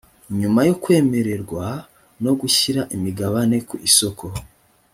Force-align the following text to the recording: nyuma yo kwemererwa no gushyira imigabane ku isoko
nyuma 0.39 0.59
yo 0.67 0.75
kwemererwa 0.81 1.65
no 2.23 2.31
gushyira 2.39 2.81
imigabane 2.95 3.57
ku 3.67 3.75
isoko 3.89 4.25